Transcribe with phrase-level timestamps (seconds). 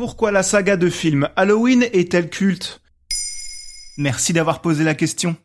[0.00, 2.80] Pourquoi la saga de films Halloween est-elle culte?
[3.98, 5.36] Merci d'avoir posé la question.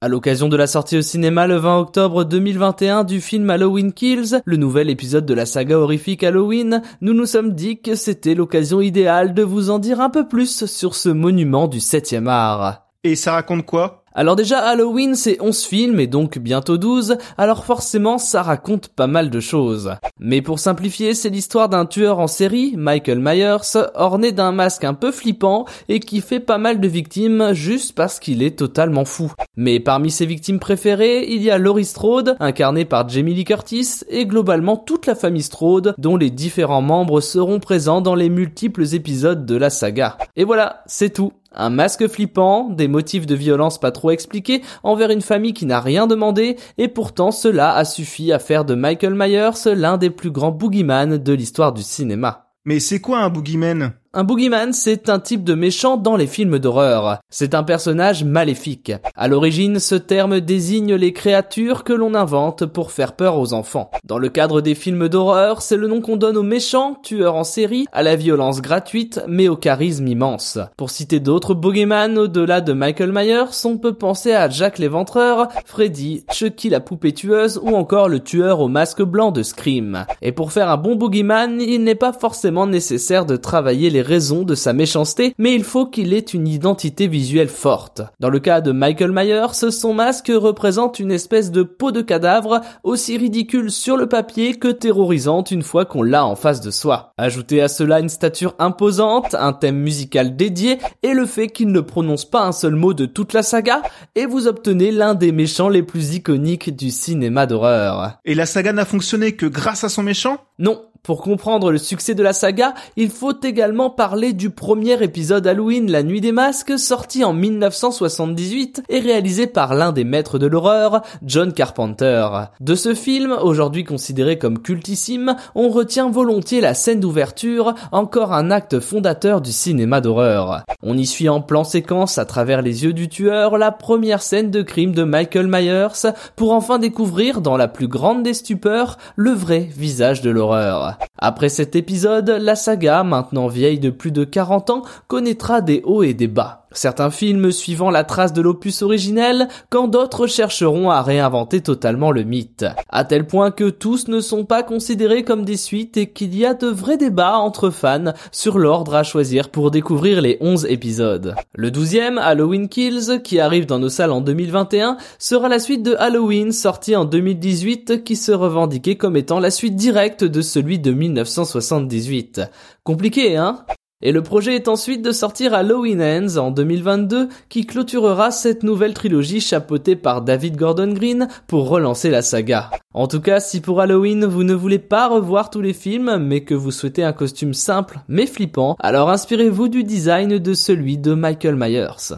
[0.00, 4.40] À l'occasion de la sortie au cinéma le 20 octobre 2021 du film Halloween Kills,
[4.44, 8.80] le nouvel épisode de la saga horrifique Halloween, nous nous sommes dit que c'était l'occasion
[8.80, 12.88] idéale de vous en dire un peu plus sur ce monument du 7e art.
[13.04, 13.99] Et ça raconte quoi?
[14.12, 19.06] Alors déjà, Halloween, c'est 11 films et donc bientôt 12, alors forcément, ça raconte pas
[19.06, 19.92] mal de choses.
[20.18, 24.94] Mais pour simplifier, c'est l'histoire d'un tueur en série, Michael Myers, orné d'un masque un
[24.94, 29.32] peu flippant et qui fait pas mal de victimes juste parce qu'il est totalement fou.
[29.56, 34.00] Mais parmi ses victimes préférées, il y a Laurie Strode, incarnée par Jamie Lee Curtis,
[34.08, 38.94] et globalement toute la famille Strode, dont les différents membres seront présents dans les multiples
[38.94, 40.18] épisodes de la saga.
[40.34, 41.32] Et voilà, c'est tout.
[41.52, 45.80] Un masque flippant, des motifs de violence pas trop expliqués envers une famille qui n'a
[45.80, 50.30] rien demandé, et pourtant cela a suffi à faire de Michael Myers l'un des plus
[50.30, 52.52] grands boogeyman de l'histoire du cinéma.
[52.64, 53.94] Mais c'est quoi un boogeyman?
[54.12, 57.20] Un boogeyman, c'est un type de méchant dans les films d'horreur.
[57.30, 58.90] C'est un personnage maléfique.
[59.14, 63.88] À l'origine, ce terme désigne les créatures que l'on invente pour faire peur aux enfants.
[64.04, 67.44] Dans le cadre des films d'horreur, c'est le nom qu'on donne aux méchants, tueurs en
[67.44, 70.58] série, à la violence gratuite, mais au charisme immense.
[70.76, 76.24] Pour citer d'autres boogeyman au-delà de Michael Myers, on peut penser à Jack l'éventreur, Freddy,
[76.32, 80.04] Chucky la poupée tueuse ou encore le tueur au masque blanc de Scream.
[80.20, 84.42] Et pour faire un bon boogeyman, il n'est pas forcément nécessaire de travailler les raisons
[84.42, 88.02] de sa méchanceté, mais il faut qu'il ait une identité visuelle forte.
[88.20, 92.60] Dans le cas de Michael Myers, son masque représente une espèce de peau de cadavre,
[92.84, 97.12] aussi ridicule sur le papier que terrorisante une fois qu'on l'a en face de soi.
[97.18, 101.80] Ajoutez à cela une stature imposante, un thème musical dédié, et le fait qu'il ne
[101.80, 103.82] prononce pas un seul mot de toute la saga,
[104.14, 108.18] et vous obtenez l'un des méchants les plus iconiques du cinéma d'horreur.
[108.24, 110.38] Et la saga n'a fonctionné que grâce à son méchant?
[110.58, 115.46] Non, pour comprendre le succès de la saga, il faut également parler du premier épisode
[115.46, 120.46] Halloween La Nuit des Masques sorti en 1978 et réalisé par l'un des maîtres de
[120.46, 122.26] l'horreur, John Carpenter.
[122.60, 128.50] De ce film, aujourd'hui considéré comme cultissime, on retient volontiers la scène d'ouverture, encore un
[128.50, 130.64] acte fondateur du cinéma d'horreur.
[130.82, 134.50] On y suit en plan séquence à travers les yeux du tueur la première scène
[134.50, 139.30] de crime de Michael Myers pour enfin découvrir dans la plus grande des stupeurs le
[139.30, 140.89] vrai visage de l'horreur.
[141.18, 146.02] Après cet épisode, la saga, maintenant vieille de plus de 40 ans, connaîtra des hauts
[146.02, 146.59] et des bas.
[146.72, 152.22] Certains films suivant la trace de l'opus originel, quand d'autres chercheront à réinventer totalement le
[152.22, 152.64] mythe.
[152.88, 156.46] À tel point que tous ne sont pas considérés comme des suites et qu'il y
[156.46, 161.34] a de vrais débats entre fans sur l'ordre à choisir pour découvrir les 11 épisodes.
[161.54, 165.96] Le douzième, Halloween Kills, qui arrive dans nos salles en 2021, sera la suite de
[165.98, 170.92] Halloween sorti en 2018 qui se revendiquait comme étant la suite directe de celui de
[170.92, 172.42] 1978.
[172.84, 173.64] Compliqué, hein?
[174.02, 178.94] Et le projet est ensuite de sortir Halloween Ends en 2022 qui clôturera cette nouvelle
[178.94, 182.70] trilogie chapeautée par David Gordon Green pour relancer la saga.
[182.94, 186.44] En tout cas, si pour Halloween vous ne voulez pas revoir tous les films mais
[186.44, 191.14] que vous souhaitez un costume simple mais flippant, alors inspirez-vous du design de celui de
[191.14, 192.14] Michael Myers.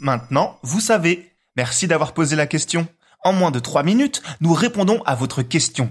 [0.00, 1.32] Maintenant, vous savez.
[1.56, 2.86] Merci d'avoir posé la question.
[3.24, 5.90] En moins de 3 minutes, nous répondons à votre question.